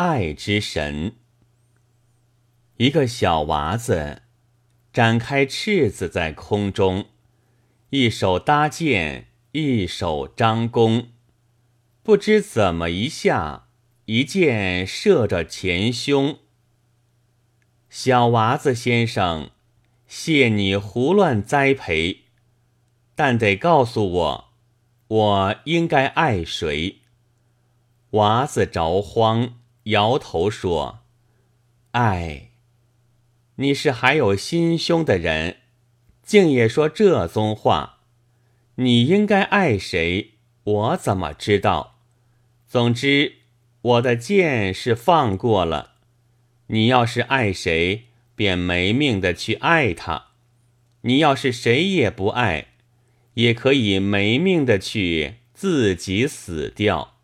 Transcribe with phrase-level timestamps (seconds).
[0.00, 1.16] 爱之神。
[2.76, 4.22] 一个小娃子
[4.92, 7.06] 展开翅子在空中，
[7.90, 11.08] 一手搭箭，一手张弓，
[12.04, 13.66] 不知怎么一下，
[14.04, 16.38] 一箭射着前胸。
[17.90, 19.50] 小娃子先生，
[20.06, 22.20] 谢你胡乱栽培，
[23.16, 24.52] 但得告诉我，
[25.08, 27.00] 我应该爱谁？
[28.10, 29.58] 娃子着慌，
[29.88, 31.00] 摇头说
[31.92, 32.50] ：“爱。”
[33.56, 35.58] 你是还有心胸的人，
[36.22, 38.00] 竟也说这宗话。
[38.76, 41.98] 你应该爱谁，我怎么知道？
[42.68, 43.38] 总之，
[43.80, 45.94] 我的剑是放过了。
[46.68, 50.34] 你要是爱谁，便没命的去爱他；
[51.00, 52.68] 你要是谁也不爱，
[53.34, 57.17] 也可以没命的去自己死掉。